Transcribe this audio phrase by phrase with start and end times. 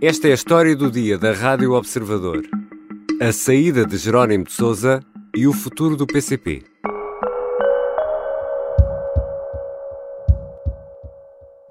[0.00, 2.48] Esta é a história do dia da Rádio Observador.
[3.20, 5.02] A saída de Jerónimo de Souza
[5.34, 6.62] e o futuro do PCP.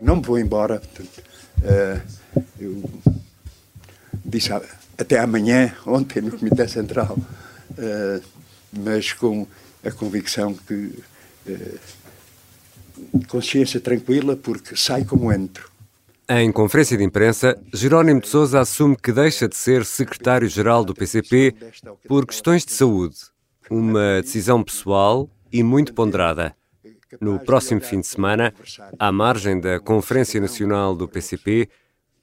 [0.01, 0.81] Não me vou embora.
[0.81, 1.23] Portanto,
[1.59, 2.01] uh,
[2.59, 2.83] eu
[4.25, 4.49] disse
[4.97, 8.21] até amanhã, ontem no Comitê Central, uh,
[8.77, 9.47] mas com
[9.85, 11.01] a convicção que
[11.47, 11.79] uh,
[13.29, 15.76] consciência tranquila porque sai como entro.
[16.29, 21.55] Em conferência de imprensa, Jerónimo de Sousa assume que deixa de ser secretário-geral do PCP
[22.05, 23.15] por questões de saúde.
[23.69, 26.53] Uma decisão pessoal e muito ponderada.
[27.21, 28.53] No próximo fim de semana,
[28.99, 31.69] à margem da Conferência Nacional do PCP,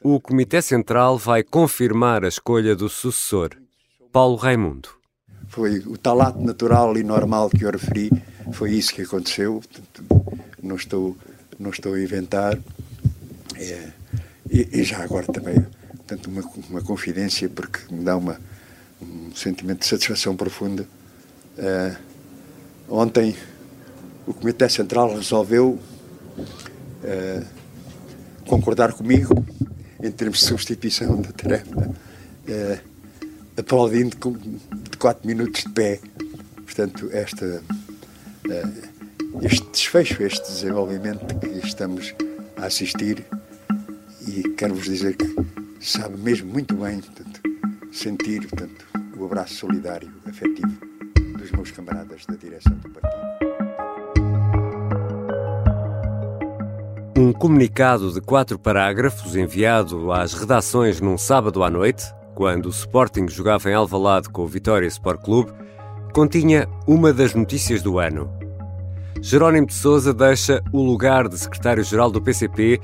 [0.03, 3.53] o Comitê Central vai confirmar a escolha do sucessor,
[4.13, 4.91] Paulo Raimundo.
[5.49, 8.11] Foi o tal ato natural e normal que eu referi,
[8.53, 9.63] foi isso que aconteceu.
[10.63, 11.17] Não estou,
[11.59, 12.59] não estou a inventar.
[13.57, 13.89] É,
[14.51, 15.65] e, e, já agora também,
[15.97, 18.39] portanto, uma, uma confidência, porque me dá uma,
[19.01, 20.87] um sentimento de satisfação profunda.
[21.57, 21.97] É,
[22.89, 23.37] ontem,
[24.27, 25.79] o Comitê Central resolveu
[27.03, 27.43] é,
[28.47, 29.45] concordar comigo
[30.03, 31.91] em termos de substituição da tarefa,
[32.47, 32.79] é,
[33.57, 34.17] aplaudindo
[34.91, 36.01] de 4 minutos de pé.
[36.57, 37.63] Portanto, esta,
[38.51, 38.65] é,
[39.43, 42.15] este desfecho, este desenvolvimento que estamos
[42.57, 43.25] a assistir,
[44.27, 45.35] e quero-vos dizer que
[45.81, 47.41] sabe mesmo muito bem portanto,
[47.93, 50.73] sentir portanto, o abraço solidário, afetivo
[51.39, 53.25] dos meus camaradas da direção do partido.
[57.17, 63.29] Um comunicado de quatro parágrafos enviado às redações num sábado à noite, quando o Sporting
[63.29, 65.53] jogava em Alvalade com o Vitória Sport Clube,
[66.13, 68.29] continha uma das notícias do ano.
[69.21, 72.81] Jerónimo de Sousa deixa o lugar de secretário-geral do PCP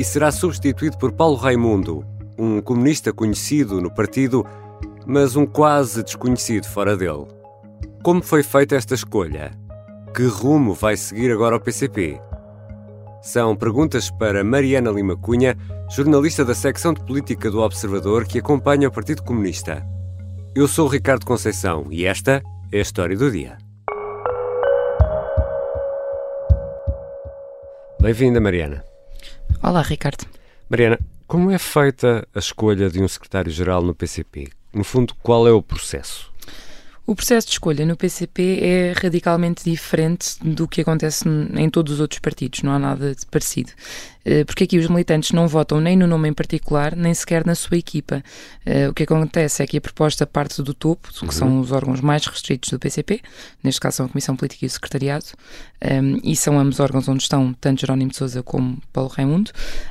[0.00, 2.02] e será substituído por Paulo Raimundo,
[2.38, 4.46] um comunista conhecido no partido,
[5.04, 7.26] mas um quase desconhecido fora dele.
[8.02, 9.50] Como foi feita esta escolha?
[10.16, 12.18] Que rumo vai seguir agora o PCP?
[13.20, 15.54] São perguntas para Mariana Lima Cunha,
[15.90, 19.86] jornalista da secção de política do Observador que acompanha o Partido Comunista.
[20.54, 23.58] Eu sou Ricardo Conceição e esta é a história do dia.
[28.00, 28.89] Bem-vinda, Mariana.
[29.62, 30.24] Olá, Ricardo.
[30.68, 34.48] Mariana, como é feita a escolha de um secretário-geral no PCP?
[34.72, 36.30] No fundo, qual é o processo?
[37.06, 42.00] O processo de escolha no PCP é radicalmente diferente do que acontece em todos os
[42.00, 43.72] outros partidos, não há nada de parecido.
[44.30, 47.56] Eh, porque aqui os militantes não votam nem no nome em particular, nem sequer na
[47.56, 48.22] sua equipa.
[48.64, 51.30] Eh, o que acontece é que a proposta parte do topo, que uhum.
[51.32, 53.20] são os órgãos mais restritos do PCP,
[53.60, 55.24] neste caso são a Comissão Política e o Secretariado,
[55.80, 59.50] ehm, e são ambos órgãos onde estão tanto Jerónimo de Sousa como Paulo Raimundo,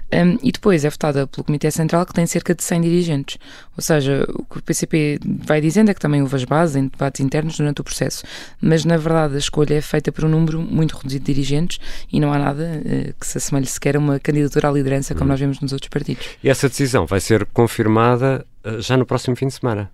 [0.10, 3.38] ehm, e depois é votada pelo Comitê Central, que tem cerca de 100 dirigentes.
[3.76, 6.88] Ou seja, o que o PCP vai dizendo é que também houve as bases em
[6.88, 8.24] debates internos durante o processo,
[8.62, 11.80] mas na verdade a escolha é feita por um número muito reduzido de dirigentes
[12.12, 15.26] e não há nada uh, que se assemelhe sequer a uma candidatura à liderança, como
[15.26, 15.30] hum.
[15.30, 16.26] nós vemos nos outros partidos.
[16.44, 19.92] E essa decisão vai ser confirmada uh, já no próximo fim de semana?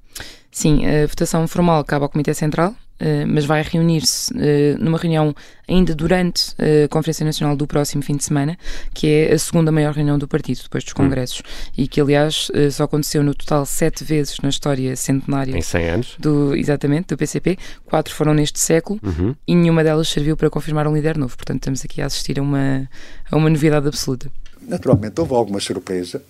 [0.51, 5.35] Sim, a votação formal cabe ao Comitê Central, Uh, mas vai reunir-se uh, numa reunião
[5.67, 8.57] ainda durante a Conferência Nacional do próximo fim de semana,
[8.94, 10.97] que é a segunda maior reunião do partido, depois dos hum.
[10.97, 11.72] congressos, hum.
[11.78, 15.57] e que, aliás, uh, só aconteceu no total sete vezes na história centenária.
[15.57, 16.16] Em 100 anos?
[16.19, 17.57] Do, exatamente, do PCP.
[17.83, 19.35] Quatro foram neste século uhum.
[19.45, 21.35] e nenhuma delas serviu para confirmar um líder novo.
[21.35, 22.89] Portanto, estamos aqui a assistir a uma,
[23.29, 24.31] a uma novidade absoluta.
[24.62, 26.22] Naturalmente, houve alguma surpresa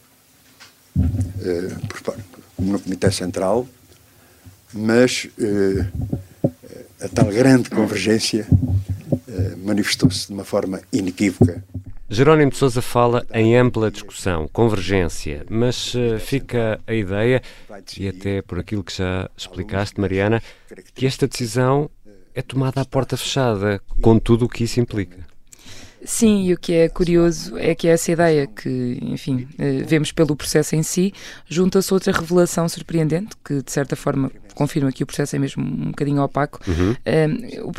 [1.89, 2.17] por,
[2.57, 3.67] no Comitê Central,
[4.73, 5.27] mas
[7.01, 8.47] a tal grande convergência
[9.28, 11.63] eh, manifestou-se de uma forma inequívoca.
[12.07, 17.41] Jerónimo de Sousa fala em ampla discussão, convergência, mas uh, fica a ideia,
[17.97, 20.41] e até por aquilo que já explicaste, Mariana,
[20.94, 21.89] que esta decisão
[22.35, 25.25] é tomada à porta fechada, com tudo o que isso implica.
[26.03, 30.36] Sim, e o que é curioso é que essa ideia que, enfim, eh, vemos pelo
[30.36, 31.12] processo em si,
[31.47, 35.92] junta-se outra revelação surpreendente, que de certa forma confirma que o processo é mesmo um
[35.92, 36.96] bocadinho opaco, uhum.
[37.06, 37.28] Eh,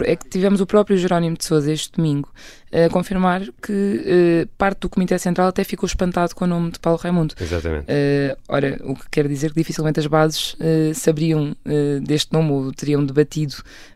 [0.04, 2.28] é que tivemos o próprio Jerónimo de Sousa este domingo
[2.72, 6.78] a confirmar que uh, parte do Comitê Central até ficou espantado com o nome de
[6.78, 7.34] Paulo Raimundo.
[7.40, 7.84] Exatamente.
[7.84, 11.56] Uh, ora, o que quer dizer que dificilmente as bases uh, saberiam
[12.04, 13.54] deste nome ou teriam debatido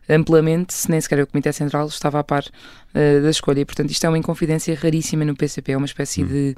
[0.09, 2.43] amplamente se nem sequer o Comitê Central estava a par
[2.93, 3.61] da escolha.
[3.61, 6.27] E, portanto, isto é uma inconfidência raríssima no PCP, é uma espécie hum.
[6.27, 6.55] de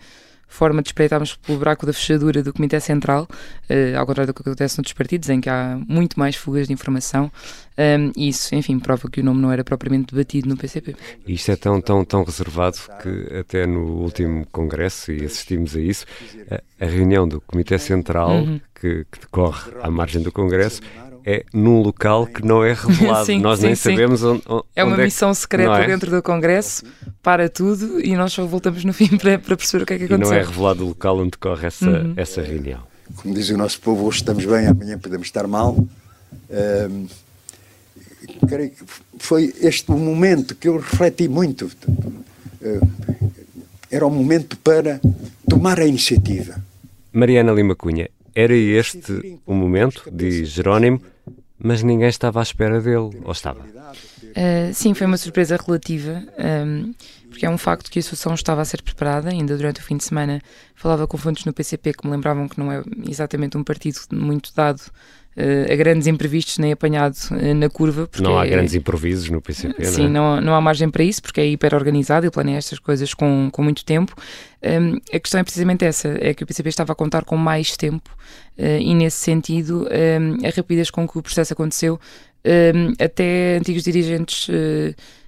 [0.53, 3.27] forma de espreitarmos pelo buraco da fechadura do Comitê Central,
[3.69, 6.73] uh, ao contrário do que acontece noutros partidos, em que há muito mais fugas de
[6.73, 7.31] informação.
[7.75, 10.95] Um, e isso, enfim, prova que o nome não era propriamente debatido no PCP.
[11.27, 16.05] Isto é tão, tão, tão reservado que até no último congresso, e assistimos a isso,
[16.51, 18.61] a, a reunião do Comitê Central, uhum.
[18.83, 20.81] Que, que decorre à margem do Congresso,
[21.25, 23.25] é num local que não é revelado.
[23.25, 23.91] sim, nós sim, nem sim.
[23.91, 25.88] sabemos onde, onde, É uma missão é secreta é?
[25.88, 26.83] dentro do Congresso,
[27.21, 30.03] para tudo e nós só voltamos no fim para, para perceber o que é que
[30.03, 30.33] aconteceu.
[30.33, 32.13] E não é revelado o local onde decorre essa, uhum.
[32.18, 32.81] essa reunião.
[33.15, 35.77] Como diz o nosso povo, hoje estamos bem, amanhã podemos estar mal.
[36.50, 37.07] Um,
[38.45, 38.83] creio que
[39.18, 41.71] foi este o momento que eu refleti muito.
[43.89, 45.00] Era o momento para
[45.47, 46.56] tomar a iniciativa.
[47.13, 51.01] Mariana Lima Cunha, era este o momento, diz Jerónimo,
[51.57, 53.62] mas ninguém estava à espera dele, ou estava?
[53.62, 56.24] Uh, sim, foi uma surpresa relativa,
[56.65, 56.94] um,
[57.30, 59.97] porque é um facto que a associação estava a ser preparada, ainda durante o fim
[59.97, 60.41] de semana
[60.75, 64.53] falava com fontes no PCP que me lembravam que não é exatamente um partido muito
[64.56, 64.81] dado
[65.71, 68.07] a grandes imprevistos nem apanhado uh, na curva.
[68.19, 70.35] não há é, grandes improvisos no PCP, Sim, não, é?
[70.35, 73.50] não, não há margem para isso, porque é hiper organizado e planeia estas coisas com,
[73.51, 74.15] com muito tempo.
[74.62, 77.75] Um, a questão é precisamente essa, é que o PCP estava a contar com mais
[77.75, 78.09] tempo
[78.57, 82.00] uh, e nesse sentido um, a rapidez com que o processo aconteceu
[82.45, 84.47] um, até antigos dirigentes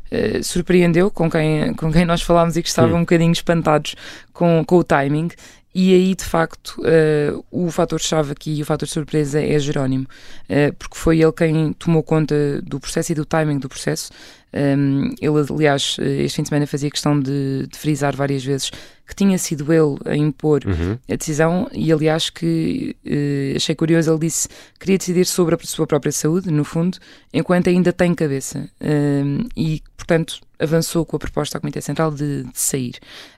[0.06, 3.96] Uh, surpreendeu com quem, com quem nós falámos e que estavam um bocadinho espantados
[4.32, 5.30] com, com o timing.
[5.78, 10.06] E aí, de facto, uh, o fator-chave aqui, o fator de surpresa é Jerónimo,
[10.50, 14.10] uh, porque foi ele quem tomou conta do processo e do timing do processo.
[14.54, 18.72] Um, ele, aliás, este fim de semana fazia questão de, de frisar várias vezes
[19.06, 20.98] que tinha sido ele a impor uhum.
[21.12, 25.58] a decisão e, aliás, que uh, achei curioso, ele disse que queria decidir sobre a
[25.62, 26.98] sua própria saúde, no fundo,
[27.34, 28.70] enquanto ainda tem cabeça.
[28.80, 32.96] Um, e, portanto, avançou com a proposta ao Comitê Central de, de sair.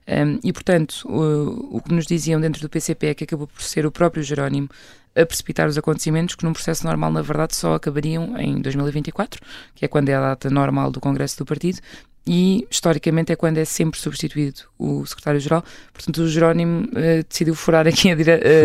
[0.07, 3.61] Um, e, portanto, o, o que nos diziam dentro do PCP é que acabou por
[3.61, 4.69] ser o próprio Jerónimo
[5.15, 9.41] a precipitar os acontecimentos que num processo normal, na verdade, só acabariam em 2024,
[9.73, 11.79] que é quando é a data normal do Congresso do Partido,
[12.27, 15.63] e historicamente é quando é sempre substituído o secretário-geral.
[15.93, 18.17] Portanto, o Jerónimo uh, decidiu furar aqui a, a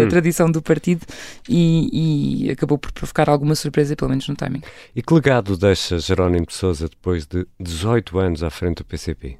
[0.04, 0.08] hum.
[0.08, 1.06] tradição do partido
[1.48, 4.62] e, e, acabou por provocar alguma surpresa, pelo menos no timing.
[4.96, 9.38] E que legado deixa Jerónimo de Souza depois de 18 anos à frente do PCP?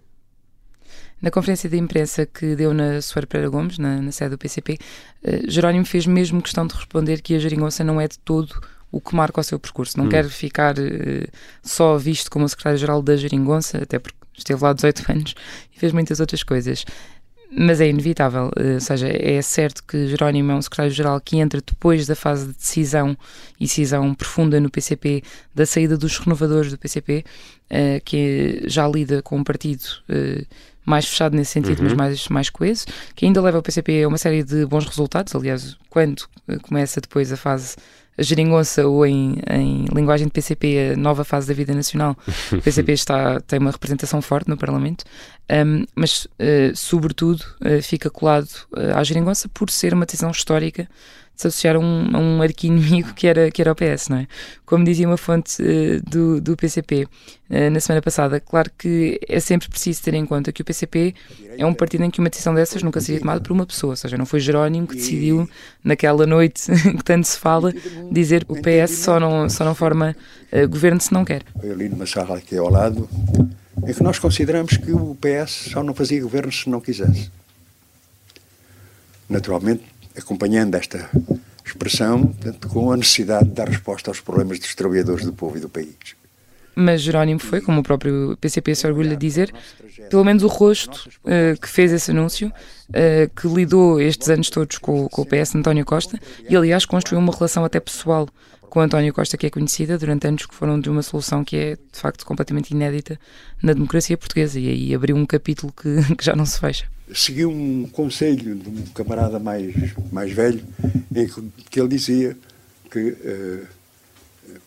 [1.20, 4.74] Na conferência de imprensa que deu na Soeira Pereira Gomes, na, na sede do PCP,
[4.74, 4.76] uh,
[5.24, 8.60] eh, Jerónimo fez mesmo questão de responder que a geringonça não é de todo
[8.92, 9.98] o que marca o seu percurso.
[9.98, 10.10] Não hum.
[10.10, 11.28] quer ficar uh,
[11.62, 15.34] só visto como secretário-geral da geringonça, até porque esteve lá 18 anos
[15.74, 16.84] e fez muitas outras coisas.
[17.54, 21.60] Mas é inevitável, uh, ou seja, é certo que Jerónimo é um secretário-geral que entra
[21.66, 23.16] depois da fase de decisão
[23.58, 25.22] e decisão profunda no PCP,
[25.54, 27.24] da saída dos renovadores do PCP,
[27.70, 29.84] uh, que já lida com um partido
[30.84, 31.84] mais fechado nesse sentido, uhum.
[31.84, 35.34] mas mais, mais coeso, que ainda leva o PCP a uma série de bons resultados.
[35.34, 37.76] Aliás, quando eh, começa depois a fase
[38.16, 42.16] a geringonça ou em, em linguagem de PCP a nova fase da vida nacional,
[42.52, 45.04] o PCP está, tem uma representação forte no Parlamento,
[45.50, 50.88] um, mas uh, sobretudo uh, fica colado uh, à geringonça por ser uma decisão histórica
[51.42, 54.26] se associar a um, arqui-inimigo que era, que era o PS, não é?
[54.64, 57.08] Como dizia uma fonte uh, do, do PCP uh,
[57.50, 61.14] eh, na semana passada, claro que é sempre preciso ter em conta que o PCP
[61.58, 63.96] é um partido em que uma decisão dessas nunca seria tomada por uma pessoa, ou
[63.96, 65.48] seja, não foi Jerónimo que decidiu
[65.84, 67.72] naquela noite que tanto se fala
[68.10, 70.16] dizer o PS só não, só não forma
[70.52, 71.42] uh, governo se não quer.
[71.62, 73.08] Eu li numa sala aqui ao lado
[73.84, 77.30] é que nós consideramos que o PS só não fazia governo se não quisesse.
[79.28, 79.82] Naturalmente,
[80.16, 81.08] acompanhando esta
[81.64, 85.60] expressão, portanto, com a necessidade de dar resposta aos problemas dos trabalhadores do povo e
[85.60, 85.96] do país.
[86.74, 89.52] Mas Jerónimo foi, como o próprio PCP se orgulha de dizer,
[90.08, 94.78] pelo menos o rosto uh, que fez esse anúncio, uh, que lidou estes anos todos
[94.78, 98.26] com, com o PS António Costa e, aliás, construiu uma relação até pessoal
[98.70, 101.74] com António Costa, que é conhecida durante anos que foram de uma solução que é,
[101.74, 103.20] de facto, completamente inédita
[103.62, 106.86] na democracia portuguesa e aí abriu um capítulo que, que já não se fecha.
[107.14, 109.74] Segui um conselho de um camarada mais,
[110.10, 110.62] mais velho,
[111.14, 112.36] em que, que ele dizia
[112.90, 113.66] que uh,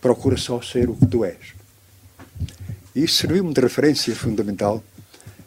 [0.02, 1.54] procura só ser o que tu és.
[2.96, 4.84] Isso serviu-me de referência fundamental,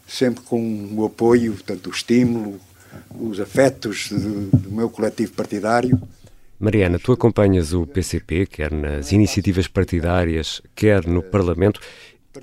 [0.06, 2.60] sempre com o apoio, tanto o estímulo,
[3.18, 6.00] os afetos do, do meu coletivo partidário,
[6.60, 11.80] Mariana, tu acompanhas o PCP, quer nas iniciativas partidárias, quer no Parlamento,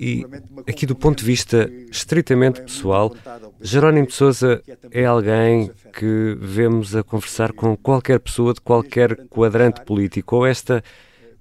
[0.00, 0.24] e
[0.68, 3.14] aqui do ponto de vista estritamente pessoal,
[3.60, 9.82] Jerónimo de Sousa é alguém que vemos a conversar com qualquer pessoa de qualquer quadrante
[9.82, 10.82] político, ou esta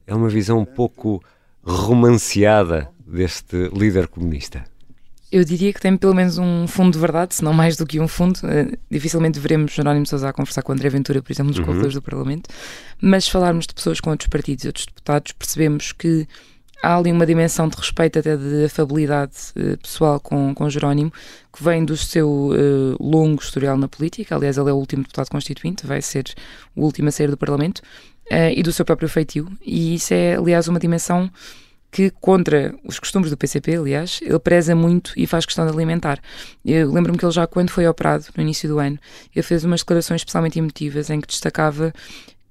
[0.07, 1.23] é uma visão um pouco
[1.63, 4.63] romanceada deste líder comunista?
[5.31, 7.99] Eu diria que tem pelo menos um fundo de verdade, se não mais do que
[7.99, 8.37] um fundo.
[8.37, 11.65] Uh, dificilmente veremos Jerónimo Sousa a conversar com André Ventura, por exemplo, nos uhum.
[11.65, 12.49] corredores do Parlamento.
[13.01, 16.27] Mas se falarmos de pessoas com outros partidos e outros deputados, percebemos que
[16.81, 21.11] há ali uma dimensão de respeito, até de afabilidade uh, pessoal com, com Jerónimo,
[21.51, 24.35] que vem do seu uh, longo historial na política.
[24.35, 26.25] Aliás, ele é o último deputado constituinte, vai ser
[26.75, 27.79] o último a sair do Parlamento,
[28.31, 29.51] uh, e do seu próprio feitio.
[29.61, 31.31] E isso é, aliás, uma dimensão
[31.91, 36.19] que, contra os costumes do PCP, aliás, ele preza muito e faz questão de alimentar.
[36.63, 38.99] Eu lembro-me que ele já, quando foi operado, no início do ano,
[39.33, 41.93] ele fez umas declarações especialmente emotivas em que destacava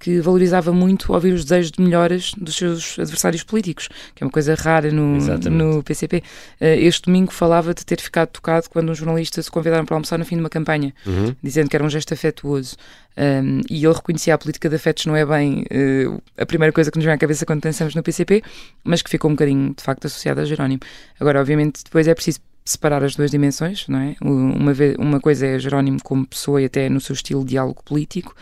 [0.05, 4.31] que valorizava muito ouvir os desejos de melhoras dos seus adversários políticos, que é uma
[4.31, 5.17] coisa rara no,
[5.51, 6.23] no PCP.
[6.61, 10.19] Eh, este domingo falava de ter ficado tocado quando um jornalista se convidaram para almoçar
[10.19, 11.35] no fim de uma campanha, uhum.
[11.43, 12.77] dizendo que era um gesto afetuoso.
[13.17, 16.91] Um, e ele reconhecia a política de afetos não é bem uh, a primeira coisa
[16.91, 18.43] que nos vem à cabeça quando pensamos no PCP,
[18.85, 20.81] mas que ficou um bocadinho, de facto, associada a Jerónimo.
[21.19, 24.17] Agora, obviamente, depois é preciso separar as duas dimensões, não é?
[24.21, 28.35] Uma, uma coisa é Jerónimo como pessoa e até no seu estilo de diálogo político,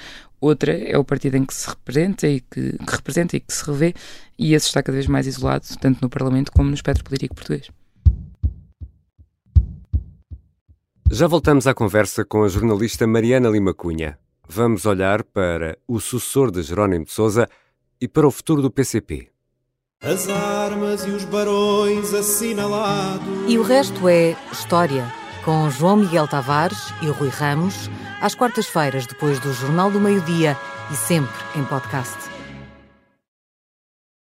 [0.43, 3.65] outra é o partido em que se representa e que, que, representa e que se
[3.65, 3.95] revê,
[4.37, 7.71] e esse está cada vez mais isolado, tanto no Parlamento como no espectro político português.
[11.11, 14.19] Já voltamos à conversa com a jornalista Mariana Lima Cunha.
[14.49, 17.49] Vamos olhar para o sucessor de Jerónimo de Sousa
[18.01, 19.29] e para o futuro do PCP.
[20.03, 23.29] As armas e os barões assinalados.
[23.47, 25.07] E o resto é história,
[25.45, 27.89] com João Miguel Tavares e Rui Ramos
[28.23, 30.57] às quartas-feiras, depois do Jornal do Meio-Dia
[30.93, 32.17] e sempre em podcast.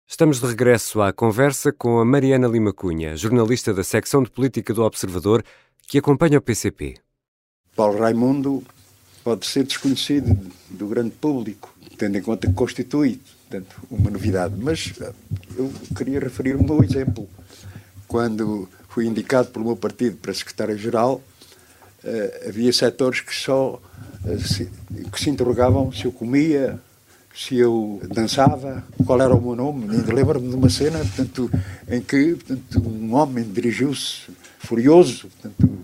[0.08, 4.74] Estamos de regresso à conversa com a Mariana Lima Cunha, jornalista da secção de política
[4.74, 5.44] do Observador,
[5.88, 6.96] que acompanha o PCP.
[7.76, 8.64] Paulo Raimundo
[9.24, 10.36] pode ser desconhecido
[10.70, 15.14] do grande público, tendo em conta que constitui portanto, uma novidade, mas eh,
[15.56, 17.30] eu queria referir um meu exemplo.
[18.08, 21.22] Quando fui indicado pelo meu partido para secretário-geral,
[22.48, 23.82] havia setores que só
[24.26, 24.70] uh, se,
[25.12, 26.80] que se interrogavam se eu comia,
[27.36, 29.88] se eu dançava, qual era o meu nome.
[29.88, 31.50] Lembro-me de uma cena portanto,
[31.90, 34.30] em que portanto, um homem dirigiu-se
[34.60, 35.78] furioso portanto,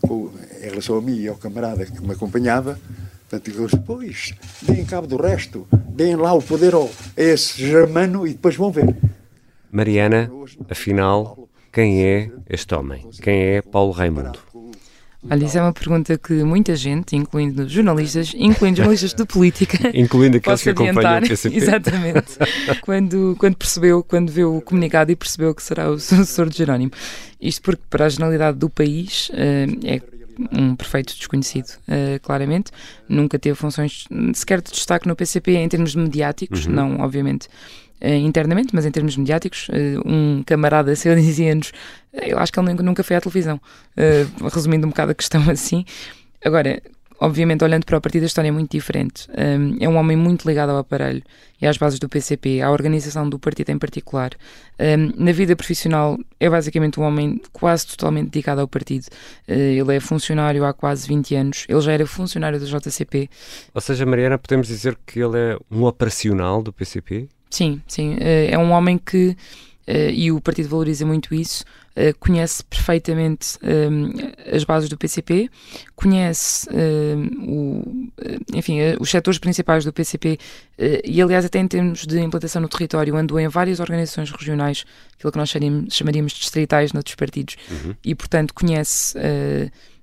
[0.00, 2.78] com, em relação a mim e ao camarada que me acompanhava.
[3.28, 7.66] Portanto, ele disse, pois, deem cabo do resto, deem lá o poder ao, a esse
[7.66, 8.94] germano e depois vão ver.
[9.70, 10.30] Mariana,
[10.68, 13.08] afinal, quem é este homem?
[13.22, 14.38] Quem é Paulo Raimundo?
[15.30, 20.38] Olha, isso é uma pergunta que muita gente, incluindo jornalistas, incluindo jornalistas de política, incluindo
[20.38, 21.56] aqueles que acompanham o PCP.
[21.56, 22.38] Exatamente.
[22.80, 26.90] quando, quando percebeu, quando viu o comunicado e percebeu que será o sucessor de Jerónimo.
[27.40, 30.02] Isto porque, para a generalidade do país, eh, é
[30.50, 32.70] um perfeito desconhecido, uh, claramente.
[33.08, 36.72] Nunca teve funções sequer de destaque no PCP em termos mediáticos, uhum.
[36.72, 37.48] não, obviamente,
[38.08, 39.68] internamente, mas em termos mediáticos.
[39.68, 41.72] Uh, um camarada seu dizia-nos
[42.12, 43.60] eu acho que ele nunca foi à televisão.
[44.52, 45.84] Resumindo um bocado a questão assim.
[46.44, 46.82] Agora,
[47.18, 49.28] obviamente, olhando para o partido, a história é muito diferente.
[49.80, 51.22] É um homem muito ligado ao aparelho
[51.60, 54.32] e às bases do PCP, à organização do partido em particular.
[55.16, 59.06] Na vida profissional, é basicamente um homem quase totalmente dedicado ao partido.
[59.48, 63.30] Ele é funcionário há quase 20 anos, ele já era funcionário do JCP.
[63.72, 67.28] Ou seja, Mariana, podemos dizer que ele é um operacional do PCP?
[67.52, 68.14] Sim, sim.
[68.14, 69.36] Uh, é um homem que
[69.86, 74.96] uh, e o partido valoriza muito isso, uh, conhece perfeitamente um, eh, as bases do
[74.96, 75.50] PCP,
[75.94, 76.66] conhece
[77.46, 78.08] o,
[78.54, 80.38] enfim, os setores principais do PCP
[81.04, 85.30] e, aliás, até em termos de implantação no território, andou em várias organizações regionais, aquilo
[85.30, 85.54] que nós
[85.90, 87.94] chamaríamos, distritais noutros partidos, uhum.
[88.02, 89.16] e, portanto, conhece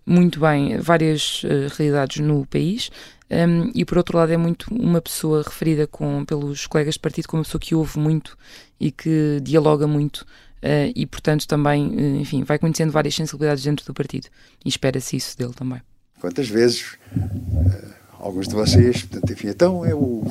[0.10, 1.44] muito bem várias
[1.78, 2.90] realidades no país.
[3.32, 7.28] Um, e por outro lado é muito uma pessoa referida com, pelos colegas de partido
[7.28, 8.36] como uma pessoa que ouve muito
[8.80, 10.26] e que dialoga muito
[10.64, 14.28] uh, e portanto também, uh, enfim, vai conhecendo várias sensibilidades dentro do partido
[14.66, 15.80] e espera-se isso dele também.
[16.20, 20.24] Quantas vezes uh, alguns de vocês, portanto, enfim, então é o,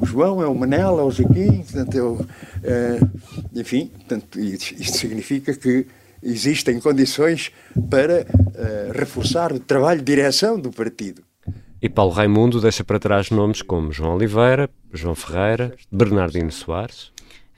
[0.00, 2.26] o, João, é o Manel, é o Joaquim, portanto, é o,
[3.54, 5.86] enfim, portanto, isto significa que
[6.22, 7.50] existem condições
[7.90, 8.26] para
[8.94, 11.22] reforçar o trabalho de direção do partido.
[11.80, 17.10] E Paulo Raimundo deixa para trás nomes como João Oliveira, João Ferreira, Bernardino Soares.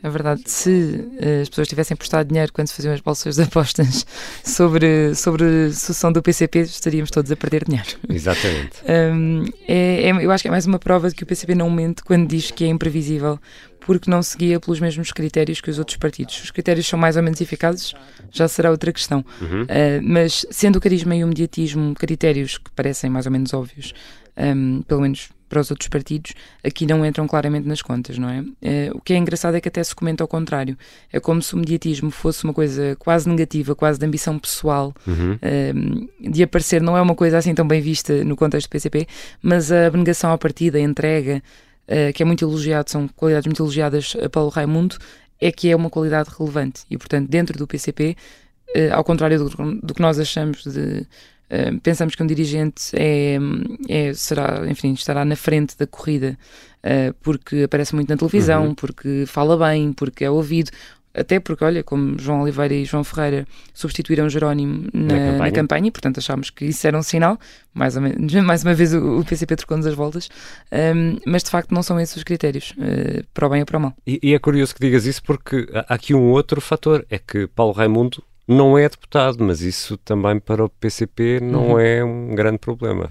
[0.05, 3.43] É verdade, se uh, as pessoas tivessem postado dinheiro quando se faziam as bolsas de
[3.43, 4.05] apostas
[4.45, 7.89] sobre, sobre a sucessão do PCP, estaríamos todos a perder dinheiro.
[8.07, 8.83] Exatamente.
[8.85, 11.71] um, é, é, eu acho que é mais uma prova de que o PCP não
[11.71, 13.41] mente quando diz que é imprevisível,
[13.81, 16.39] porque não seguia pelos mesmos critérios que os outros partidos.
[16.45, 17.95] Os critérios são mais ou menos eficazes,
[18.31, 19.25] já será outra questão.
[19.41, 19.63] Uhum.
[19.63, 19.67] Uh,
[20.03, 23.95] mas sendo o carisma e o mediatismo critérios que parecem mais ou menos óbvios,
[24.37, 26.33] um, pelo menos para os outros partidos,
[26.63, 28.41] aqui não entram claramente nas contas, não é?
[28.41, 30.77] Uh, o que é engraçado é que até se comenta ao contrário.
[31.13, 35.35] É como se o mediatismo fosse uma coisa quase negativa, quase de ambição pessoal, uhum.
[35.35, 39.07] uh, de aparecer, não é uma coisa assim tão bem vista no contexto do PCP,
[39.43, 41.43] mas a abnegação à partida, a entrega,
[41.89, 44.97] uh, que é muito elogiado, são qualidades muito elogiadas a Paulo Raimundo,
[45.41, 46.83] é que é uma qualidade relevante.
[46.91, 48.17] E, portanto, dentro do PCP,
[48.93, 51.07] ao contrário do, do que nós achamos de
[51.51, 53.39] Uh, pensamos que um dirigente é,
[53.89, 56.39] é, será, enfim, estará na frente da corrida
[56.85, 58.75] uh, porque aparece muito na televisão, uhum.
[58.75, 60.71] porque fala bem, porque é ouvido.
[61.17, 65.39] Até porque, olha, como João Oliveira e João Ferreira substituíram Jerónimo na, na, campanha.
[65.39, 67.39] na campanha, e portanto achámos que isso era um sinal.
[67.73, 70.29] Mais, menos, mais uma vez o, o PCP trocou-nos as voltas,
[70.73, 73.79] um, mas de facto não são esses os critérios, uh, para o bem ou para
[73.79, 73.95] o mal.
[74.05, 77.47] E, e, é curioso que digas isso porque há aqui um outro fator: é que
[77.47, 81.79] Paulo Raimundo não é deputado, mas isso também para o PCP não uhum.
[81.79, 83.11] é um grande problema.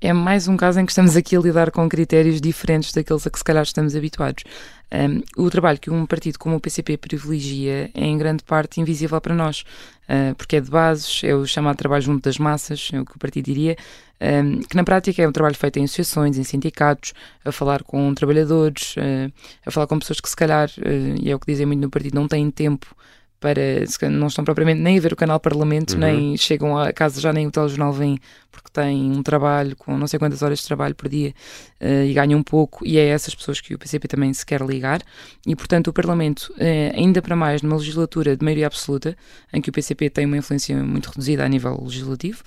[0.00, 3.30] É mais um caso em que estamos aqui a lidar com critérios diferentes daqueles a
[3.30, 4.44] que se calhar estamos habituados.
[4.92, 9.20] Um, o trabalho que um partido como o PCP privilegia é em grande parte invisível
[9.20, 9.64] para nós,
[10.08, 13.16] uh, porque é de bases, é o chamado trabalho junto das massas, é o que
[13.16, 13.76] o partido diria,
[14.20, 17.12] um, que na prática é um trabalho feito em associações, em sindicatos,
[17.44, 19.32] a falar com trabalhadores, uh,
[19.66, 21.90] a falar com pessoas que se calhar, uh, e é o que dizem muito no
[21.90, 22.94] partido, não têm tempo
[23.40, 26.00] para não estão propriamente nem a ver o canal Parlamento, uhum.
[26.00, 28.18] nem chegam a casa já nem o telejornal vem
[28.50, 31.32] porque têm um trabalho com não sei quantas horas de trabalho por dia
[31.80, 34.60] uh, e ganham um pouco e é essas pessoas que o PCP também se quer
[34.60, 35.00] ligar
[35.46, 39.16] e portanto o Parlamento, uh, ainda para mais numa legislatura de maioria absoluta,
[39.52, 42.42] em que o PCP tem uma influência muito reduzida a nível legislativo,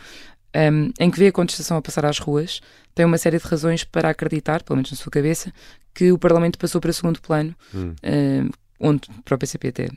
[0.53, 2.59] um, ehm, em que vê a contestação a passar às ruas,
[2.93, 5.53] tem uma série de razões para acreditar, pelo menos na sua cabeça,
[5.93, 7.93] que o Parlamento passou para segundo plano, hum.
[8.03, 9.87] uh, onde para o PCP até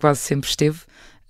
[0.00, 0.80] quase sempre esteve.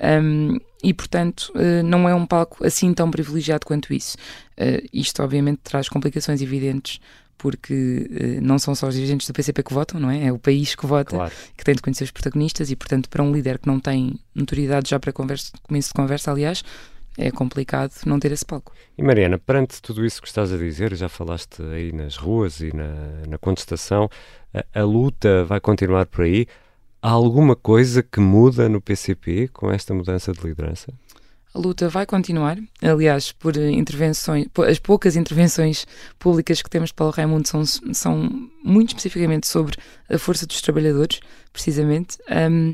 [0.00, 4.16] Um, e portanto uh, não é um palco assim tão privilegiado quanto isso.
[4.58, 6.98] Uh, isto obviamente traz complicações evidentes
[7.38, 10.26] porque uh, não são só os dirigentes do PCP que votam, não é?
[10.26, 11.32] É o país que vota, claro.
[11.56, 14.90] que tem de conhecer os protagonistas e portanto para um líder que não tem notoriedade
[14.90, 16.64] já para conversa, começo de conversa, aliás,
[17.16, 18.72] é complicado não ter esse palco.
[18.96, 22.74] E Mariana, perante tudo isso que estás a dizer, já falaste aí nas ruas e
[22.74, 24.08] na, na contestação,
[24.54, 26.46] a, a luta vai continuar por aí.
[27.04, 30.92] Há alguma coisa que muda no PCP com esta mudança de liderança?
[31.52, 32.56] A luta vai continuar.
[32.80, 35.84] Aliás, por intervenções, as poucas intervenções
[36.16, 39.74] públicas que temos de Paulo Raimundo são, são muito especificamente sobre
[40.08, 41.18] a força dos trabalhadores,
[41.52, 42.18] precisamente.
[42.30, 42.72] Um,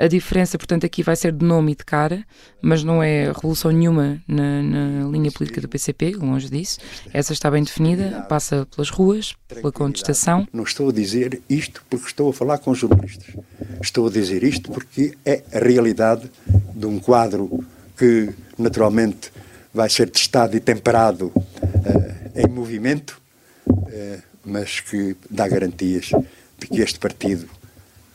[0.00, 2.24] a diferença, portanto, aqui vai ser de nome e de cara,
[2.62, 6.78] mas não é revolução nenhuma na, na, linha política do PCP, longe disso.
[7.12, 10.46] Essa está bem definida, passa pelas ruas, pela contestação.
[10.52, 13.34] Não estou a dizer isto porque estou a falar com jornalistas.
[13.80, 16.30] Estou a dizer isto porque é a realidade
[16.74, 17.64] de um quadro
[17.96, 19.32] que, naturalmente,
[19.72, 23.20] vai ser testado e temperado uh, em movimento,
[23.68, 26.10] uh, mas que dá garantias
[26.58, 27.48] de que este partido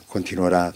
[0.08, 0.74] continuará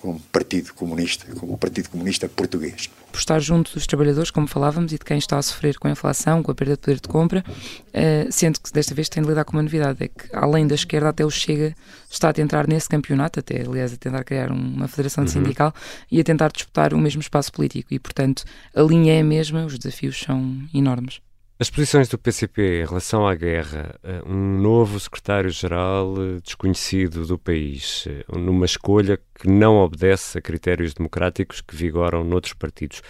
[0.00, 2.88] como Partido Comunista, como Partido Comunista Português.
[3.12, 5.90] Por estar junto dos trabalhadores, como falávamos, e de quem está a sofrer com a
[5.90, 9.28] inflação, com a perda de poder de compra, uh, sendo que desta vez tem de
[9.28, 11.74] lidar com uma novidade, é que além da esquerda até o Chega
[12.10, 15.28] está a tentar nesse campeonato, até aliás a tentar criar uma federação uhum.
[15.28, 15.74] sindical
[16.10, 19.64] e a tentar disputar o mesmo espaço político e portanto a linha é a mesma,
[19.66, 21.20] os desafios são enormes.
[21.60, 27.38] As posições do PCP em relação à guerra, eh, um novo secretário-geral eh, desconhecido do
[27.38, 33.02] país, eh, numa escolha que não obedece a critérios democráticos que vigoram noutros partidos.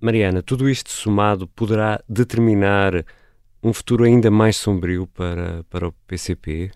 [0.00, 3.04] Mariana, tudo isto somado poderá determinar
[3.60, 6.70] um futuro ainda mais sombrio para, para o PCP?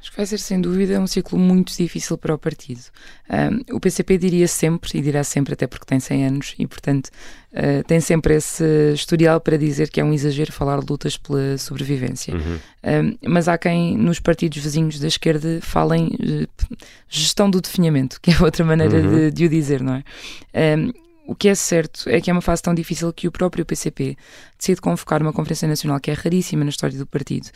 [0.00, 2.80] Acho que vai ser, sem dúvida, um ciclo muito difícil para o partido.
[3.28, 7.10] Um, o PCP diria sempre, e dirá sempre, até porque tem 100 anos, e portanto
[7.52, 11.58] uh, tem sempre esse historial para dizer que é um exagero falar de lutas pela
[11.58, 12.34] sobrevivência.
[12.34, 12.58] Uhum.
[12.82, 16.66] Um, mas há quem nos partidos vizinhos da esquerda falem uh,
[17.06, 19.16] gestão do definhamento, que é outra maneira uhum.
[19.16, 20.76] de, de, o dizer, não é?
[20.78, 20.92] Um,
[21.26, 24.16] o que é certo é que é uma fase tão difícil que o próprio PCP
[24.58, 27.50] decide convocar uma Conferência Nacional que é raríssima na história do partido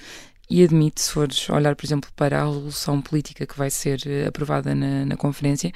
[0.48, 4.26] e admite, se fores olhar, por exemplo, para a resolução política que vai ser eh,
[4.26, 5.72] aprovada na, na conferência,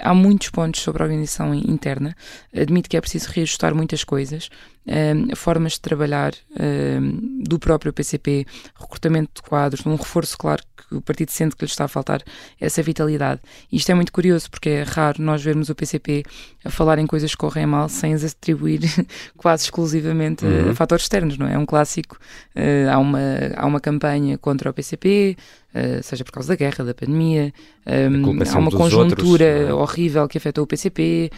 [0.00, 2.16] há muitos pontos sobre a organização interna.
[2.54, 4.48] Admite que é preciso reajustar muitas coisas,
[4.86, 8.46] um, formas de trabalhar um, do próprio PCP,
[8.78, 12.22] recrutamento de quadros, um reforço, claro, que o partido sente que lhe está a faltar
[12.60, 13.40] essa vitalidade.
[13.70, 16.24] E isto é muito curioso, porque é raro nós vermos o PCP
[16.64, 18.80] a falar em coisas que correm mal sem as atribuir
[19.36, 20.70] quase exclusivamente uhum.
[20.70, 21.54] a fatores externos, não é?
[21.54, 22.18] É um clássico.
[22.56, 23.20] Uh, há, uma,
[23.56, 25.36] há uma campanha contra o PCP,
[25.70, 27.54] Uh, seja por causa da guerra, da pandemia,
[27.86, 29.72] um, há uma conjuntura outros, é?
[29.72, 31.30] horrível que afetou o PCP,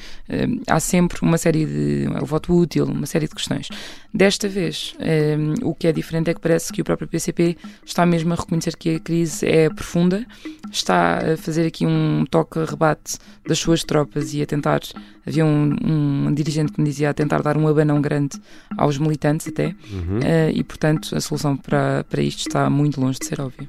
[0.66, 2.06] há sempre uma série de.
[2.18, 3.68] o voto útil, uma série de questões.
[4.12, 8.04] Desta vez, um, o que é diferente é que parece que o próprio PCP está
[8.04, 10.24] mesmo a reconhecer que a crise é profunda,
[10.70, 14.80] está a fazer aqui um toque-rebate das suas tropas e a tentar.
[15.26, 18.40] Havia um, um, dirigente que me dizia a tentar dar um abanão grande
[18.76, 20.18] aos militantes, até, uhum.
[20.18, 23.68] uh, e portanto a solução para, para isto está muito longe de ser óbvia.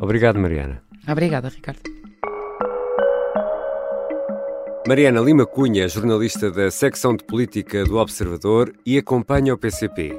[0.00, 0.82] Obrigado, Mariana.
[1.08, 1.95] Obrigada, Ricardo.
[4.86, 10.16] Mariana Lima Cunha é jornalista da secção de política do Observador e acompanha o PCP.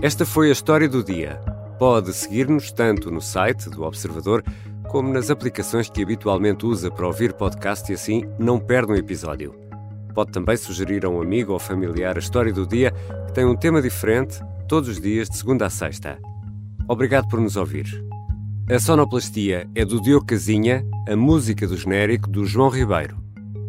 [0.00, 1.40] Esta foi a história do dia.
[1.80, 4.44] Pode seguir-nos tanto no site do Observador
[4.88, 9.52] como nas aplicações que habitualmente usa para ouvir podcast e assim não perde um episódio.
[10.14, 12.92] Pode também sugerir a um amigo ou familiar a história do dia
[13.26, 16.20] que tem um tema diferente todos os dias de segunda a sexta.
[16.86, 18.00] Obrigado por nos ouvir.
[18.70, 23.27] A sonoplastia é do Diogo Casinha, a música do genérico do João Ribeiro.